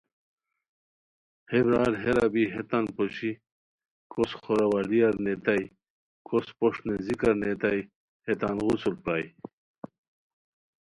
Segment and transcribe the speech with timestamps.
[1.49, 3.31] ہے برار ہیرا بی ہیتان پوشی
[4.11, 5.65] کوس خورا والیار نیتائے،
[6.27, 7.81] کوس پوݰ نیزیکار نیتائے،
[8.25, 9.25] ہیتان غسل پرائے